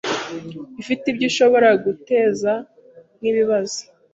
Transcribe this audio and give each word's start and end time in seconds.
ifite 0.81 1.03
ibyo 1.11 1.25
ishobora 1.31 1.69
guteza 1.83 2.51
nk’ibibazo. 3.17 3.79